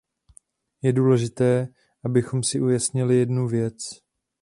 [0.83, 1.67] Je důležité,
[2.05, 3.75] abychom si ujasnili jednu věc..